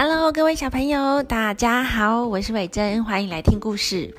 [0.00, 4.14] Hello，各位小朋友，大家好，我是伟珍，欢迎来听故事。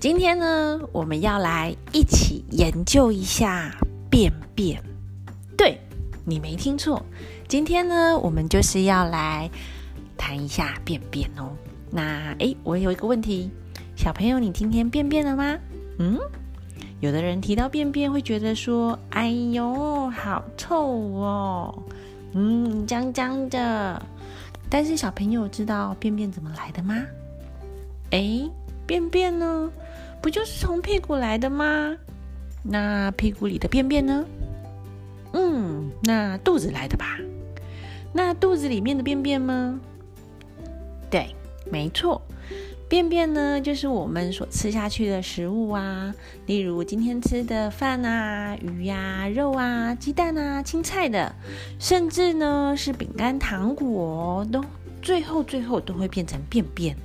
[0.00, 3.70] 今天呢，我们要来一起研究一下
[4.10, 4.82] 便便。
[5.56, 5.78] 对，
[6.24, 7.00] 你没听错，
[7.46, 9.48] 今天呢，我们就是要来
[10.18, 11.52] 谈一下便便哦。
[11.92, 13.52] 那诶，我有一个问题，
[13.94, 15.56] 小朋友，你今天便便了吗？
[16.00, 16.18] 嗯，
[16.98, 21.82] 有的人提到便便会觉得说，哎呦，好臭哦，
[22.32, 24.02] 嗯，脏脏的。
[24.74, 27.00] 但是小朋友知道便便怎么来的吗？
[28.10, 28.50] 哎，
[28.84, 29.70] 便便呢，
[30.20, 31.96] 不就是从屁股来的吗？
[32.60, 34.24] 那屁股里的便便呢？
[35.32, 37.20] 嗯，那肚子来的吧？
[38.12, 39.78] 那肚子里面的便便吗？
[41.08, 41.32] 对，
[41.70, 42.20] 没错。
[42.88, 46.14] 便便呢，就是我们所吃下去的食物啊，
[46.46, 51.34] 例如今天吃的饭啊、鱼呀、肉啊、鸡蛋啊、青菜的，
[51.78, 54.62] 甚至呢是饼干、糖果，都
[55.02, 56.96] 最后最后都会变成便便。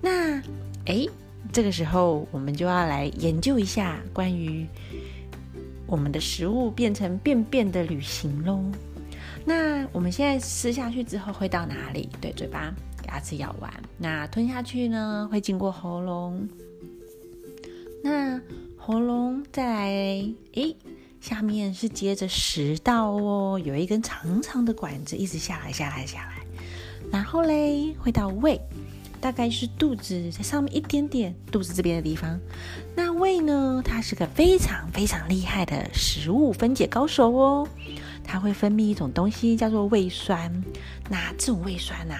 [0.00, 0.40] 那
[0.86, 1.06] 哎，
[1.52, 4.66] 这个时候我们就要来研究一下关于
[5.86, 8.64] 我们的食物变成便便的旅行喽。
[9.44, 12.08] 那我们现在吃下去之后会到哪里？
[12.20, 12.72] 对，嘴巴。
[13.06, 16.48] 牙齿咬完，那吞下去呢，会经过喉咙。
[18.02, 18.40] 那
[18.76, 20.76] 喉咙再来，诶，
[21.20, 26.42] 下面是接着食道哦，有一根长长的管子一直下来，下来，下来。
[27.12, 28.60] 然后嘞，会到胃，
[29.20, 32.40] 大概是肚子在上面一点点，肚子这边的地方。
[32.96, 37.68] 那胃呢，它是个非常非常厉害的食物分解高手哦，
[38.24, 40.50] 它会分泌一种东西叫做胃酸。
[41.08, 42.16] 那这种胃酸呐。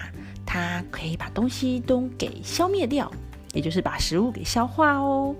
[0.53, 3.11] 它可以把东西都给消灭掉，
[3.53, 5.35] 也就是把食物给消化哦。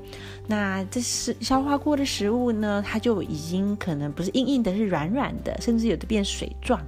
[0.47, 6.81] 那这是消化过的食物呢，它就已经可能不是硬硬的，是软软的，甚至有的变水状。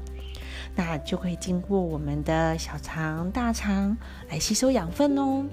[0.76, 3.96] 那就会经过我们的小肠、大肠
[4.28, 5.46] 来吸收养分哦。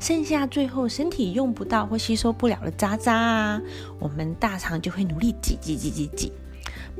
[0.00, 3.62] 剩下最后身体用不到或吸收不了的渣渣啊，
[4.00, 6.32] 我们大肠就会努力挤挤挤挤挤，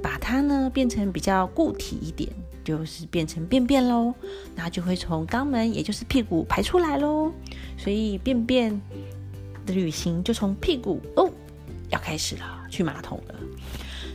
[0.01, 2.31] 把它呢变成比较固体一点。
[2.65, 4.15] 就是变成便便喽，
[4.55, 7.33] 那就会从肛门，也就是屁股排出来喽。
[7.77, 8.81] 所以便便
[9.67, 11.29] 的旅行就从屁股哦
[11.91, 13.35] 要开始了，去马桶了。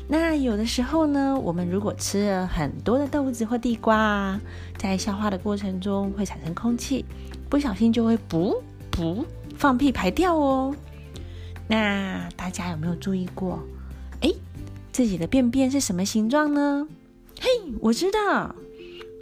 [0.07, 4.39] 那有的时候呢，我们如果吃了很多的豆子或地瓜，
[4.77, 7.03] 在消化的过程中会产生空气，
[7.49, 8.57] 不小心就会噗
[8.89, 9.25] 噗
[9.57, 10.73] 放屁排掉哦。
[11.67, 13.61] 那大家有没有注意过？
[14.97, 16.87] 自己的便便是什么形状呢？
[17.39, 17.47] 嘿，
[17.81, 18.55] 我知道，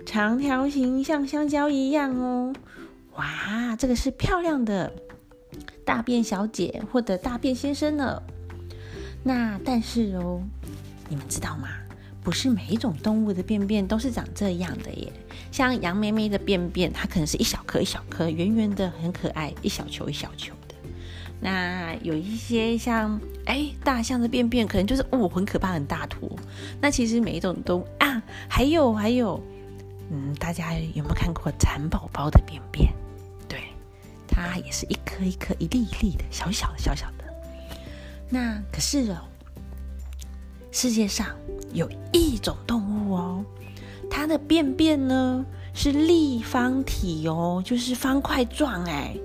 [0.06, 2.54] 长条形像香蕉一样哦。
[3.18, 4.90] 哇，这个是漂亮的
[5.84, 8.24] 大便小姐或者大便先生呢。
[9.22, 10.42] 那但是哦，
[11.10, 11.68] 你们知道吗？
[12.24, 15.12] 不是每一种动物的便便都是长这样的耶。
[15.52, 20.54] 像羊妹妹的便便，它可能是一小颗一小颗，圆圆的，很可爱，一小球一小球。
[21.42, 26.30] 那有一些像哎，大象的便便可能就是哦，很可怕，很大坨。
[26.82, 29.40] 那其实每一种都啊，还有还有，
[30.10, 32.92] 嗯，大家有没有看过蚕宝宝的便便？
[33.48, 33.60] 对，
[34.28, 37.26] 它也是一颗一颗、一粒一粒的，小小的、小小的。
[38.30, 39.18] 那可是哦，
[40.72, 41.28] 世界上
[41.74, 43.46] 有一种动物哦，
[44.10, 49.16] 它的便便呢是立方体哦，就是方块状哎。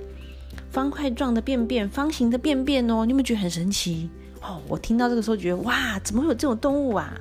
[0.70, 4.08] 方块状的便便，方形的便便哦，你有没有觉得很神奇
[4.40, 4.60] 哦？
[4.68, 7.12] 我听到这个时候觉得哇，怎么会有这种动物啊？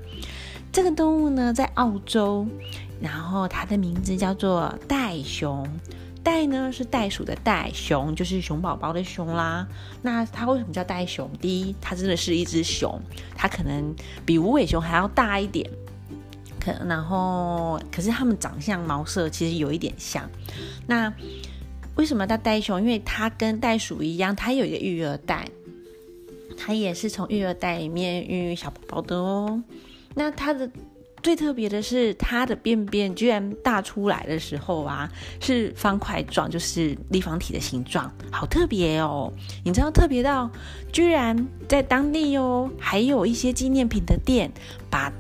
[0.72, 2.48] 这个动物呢，在澳洲，
[3.02, 5.68] 然后它的名字叫做袋熊。
[6.22, 9.68] 袋呢是袋鼠的袋，熊就是熊宝宝的熊啦。
[10.02, 11.28] 那它为什么叫袋熊？
[11.42, 13.02] 第一，它真的是一只熊，
[13.36, 13.96] 它可能
[14.26, 15.68] 比无尾熊还要大一点。
[16.60, 20.30] 可然后，可是它们长相毛色其实有一点像。
[20.86, 21.12] 那
[22.00, 22.80] 为什么叫袋熊？
[22.80, 25.46] 因为它跟袋鼠一样，它有一个育儿袋，
[26.58, 29.62] 它也是从育儿袋里面孕育小宝宝的哦。
[30.16, 30.72] 那它的
[31.22, 35.12] 最特别的是，它的便便居然大出来的时候啊，
[35.42, 39.30] 是方块状，就是立方体的形状，好特别哦！
[39.66, 40.50] 你知道特别到，
[40.94, 44.50] 居然在当地哦，还有一些纪念品的店，
[44.90, 45.12] 把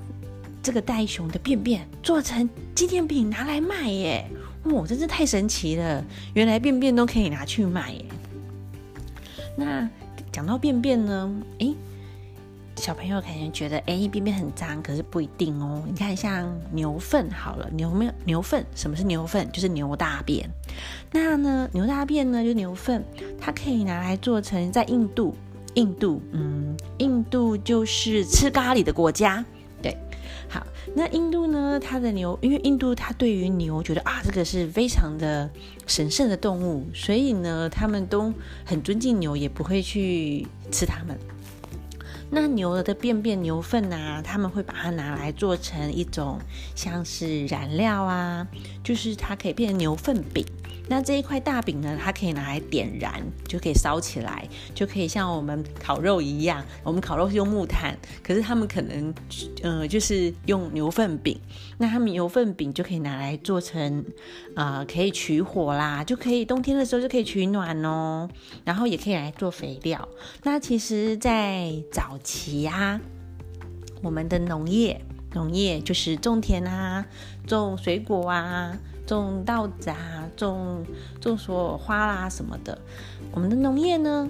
[0.64, 4.26] 这个袋熊的便便做成纪念品拿来卖耶。
[4.66, 6.04] 哇，真是太神奇了！
[6.34, 8.06] 原来便便都可以拿去卖耶。
[9.56, 9.90] 那
[10.32, 11.76] 讲到便便呢，诶，
[12.76, 15.84] 小朋友可能觉得，诶，便便很脏，可是不一定哦。
[15.88, 18.66] 你看，像牛粪好了，牛没有牛粪？
[18.76, 19.50] 什么是牛粪？
[19.52, 20.50] 就是牛大便。
[21.12, 23.04] 那呢，牛大便呢，就牛粪，
[23.40, 25.36] 它可以拿来做成在印度，
[25.76, 29.44] 印度，嗯，印度就是吃咖喱的国家。
[30.48, 30.66] 好，
[30.96, 31.80] 那印度呢？
[31.80, 35.50] 它的牛，因为印度它对于牛觉得啊，这个是非常的
[35.86, 38.34] 神圣的动物，所以呢，他们都
[38.66, 41.18] 很尊敬牛，也不会去吃它们。
[42.32, 46.40] 那牛的便便、牛粪啊，他们会把它拿来做成一种
[46.76, 48.48] 像是燃料啊，
[48.84, 50.46] 就是它可以变成牛粪饼。
[50.90, 56.66] 那这一块大饼呢，它可以拿来点燃，就可以烧起来，就可以像我们烤肉一样。
[56.84, 59.14] 我们烤肉是用木炭，可是他们可能，
[59.62, 61.40] 呃，就是用牛粪饼。
[61.78, 64.04] 那他们牛粪饼就可以拿来做成，
[64.56, 68.28] 呃，可以取火啦，就可以冬天的时候就可以取暖哦。
[68.66, 70.10] 然后也可以来做肥料。
[70.44, 73.00] 那其实，在早期啊，
[74.02, 75.00] 我们的农业，
[75.34, 77.06] 农业就是种田啊，
[77.48, 78.78] 种水果啊。
[79.06, 80.86] 种稻子啊，种
[81.20, 82.78] 种所有花啦什么的，
[83.32, 84.30] 我们的农业呢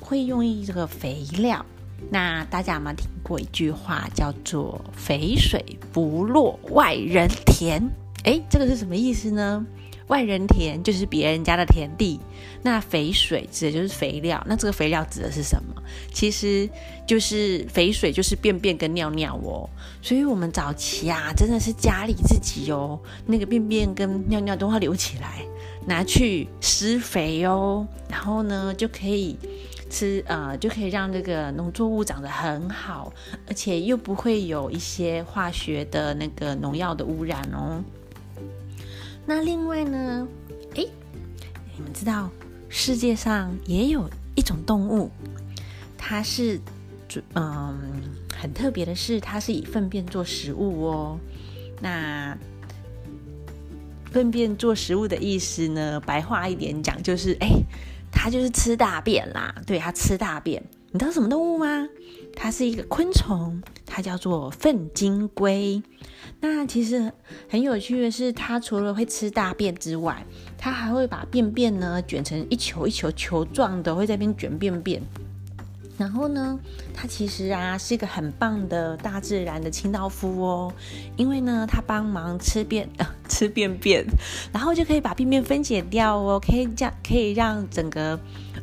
[0.00, 1.66] 会用一这个肥料。
[2.08, 7.82] 那大家有没有听过一句话叫做“肥水不落外人田”？
[8.22, 9.66] 哎，这个是什么意思呢？
[10.08, 12.20] 外人田就是别人家的田地，
[12.62, 14.42] 那肥水指的就是肥料。
[14.46, 15.82] 那这个肥料指的是什么？
[16.12, 16.68] 其实
[17.06, 19.68] 就是肥水，就是便便跟尿尿哦。
[20.02, 25.44] 所以我们早期啊，真的是家里自己哦，那个便便跟尿尿都要留起来，
[25.86, 27.86] 拿去施肥哦。
[28.08, 29.38] 然后呢，就可以
[29.88, 33.12] 吃呃，就可以让这个农作物长得很好，
[33.46, 37.82] 而且又不会有一些化学的那个农药的污染哦。
[39.24, 40.26] 那另外呢？
[40.74, 40.88] 诶，
[41.76, 42.30] 你们知道
[42.68, 45.10] 世界上也有一种动物，
[45.96, 46.60] 它是
[47.34, 47.78] 嗯
[48.34, 51.18] 很特别的是，它是以粪便做食物哦。
[51.80, 52.36] 那
[54.10, 56.00] 粪便做食物的意思呢？
[56.00, 57.64] 白话一点讲，就是诶，
[58.10, 59.54] 它就是吃大便啦。
[59.66, 60.62] 对，它吃大便。
[60.94, 61.88] 你知道什么动物吗？
[62.36, 65.82] 它是一个昆虫，它叫做粪金龟。
[66.38, 67.10] 那其实
[67.48, 70.26] 很有趣的是，它除了会吃大便之外，
[70.58, 75.00] 它还会把便便呢卷成一球一球球状的，会在边卷便便。
[75.96, 76.58] 然后呢，
[76.92, 80.74] 它其实啊是一个很棒的大自然的清道夫哦，
[81.16, 82.86] 因为呢它帮忙吃便
[83.28, 84.04] 吃便便，
[84.52, 88.18] 然后就可以把便便分解掉哦，可以这样可以让整个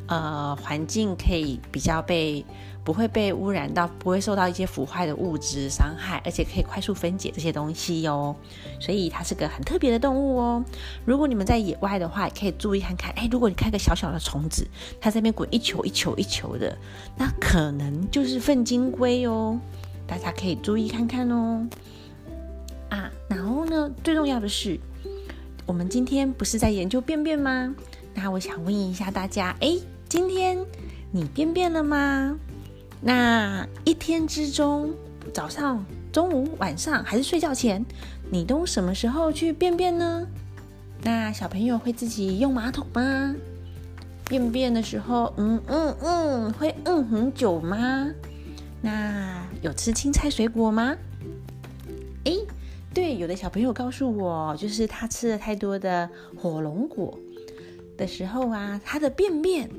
[0.09, 2.45] 呃环境可以比较被。
[2.81, 8.35] 不会被污染到，不会受到一些腐坏的物质伤害，而且可以快速分解这些东西哟。
[8.79, 10.63] 所以它是个很特别的动物哦。
[11.05, 13.11] 如果你们在野外的话，也可以注意看看。
[13.11, 14.67] 哎，如果你看个小小的虫子，
[14.99, 16.75] 它在那边滚一球一球一球的，
[17.15, 19.59] 那可能就是粪金龟哦。
[20.07, 21.67] 大家可以注意看看哦。
[22.89, 24.79] 啊，然后呢，最重要的是，
[25.67, 27.75] 我们今天不是在研究便便吗？
[28.15, 29.77] 那我想问一下大家，哎，
[30.09, 30.57] 今天
[31.11, 32.35] 你便便了吗？
[32.99, 34.91] 那一天之中，
[35.31, 37.85] 早上、中午、晚上还是睡觉前，
[38.31, 40.27] 你都什么时候去便便呢？
[41.03, 43.35] 那小朋友会自己用马桶吗？
[44.25, 48.09] 便便的时候，嗯嗯嗯，会嗯很久吗？
[48.81, 50.97] 那有吃青菜水果吗？
[52.23, 52.39] 诶，
[52.95, 57.15] 对，有的小朋友告诉我，就是他吃了太多的火龙果
[57.95, 59.69] 的时候啊，他的便便，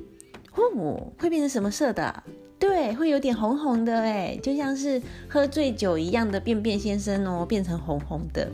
[0.61, 2.23] 哦，会变成什么色的？
[2.59, 8.47] 对，会有点红红的哎，就像是喝醉酒一样的便便先生哦，变成红红的，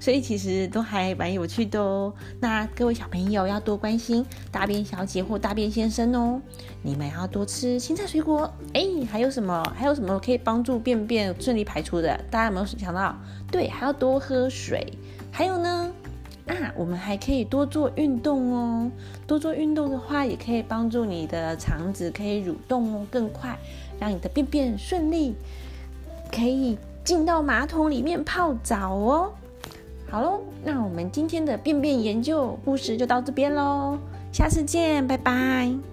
[0.00, 2.12] 所以其实都还蛮有趣的哦。
[2.40, 6.40] 那各位小朋友要多关心大便小姐或大便先生哦，
[6.82, 8.52] 你们要多吃青菜水果。
[8.74, 9.62] 哎，还有什么？
[9.76, 12.20] 还有什么可以帮助便便顺利排出的？
[12.32, 13.16] 大家有没有想到？
[13.48, 14.84] 对，还要多喝水。
[15.30, 15.92] 还有呢？
[16.44, 18.90] 那，我们还可以多做运动哦。
[19.26, 23.56] 多做运动的话，也可以帮助你的肠子可以蠕动哦，更快，
[24.00, 25.34] 让你的便便顺利，
[26.30, 29.32] 可以进到马桶里面泡澡哦。
[30.10, 33.96] 好喽，那我们今天的便便研究故事就到这边喽，
[34.32, 35.91] 下次见，拜拜。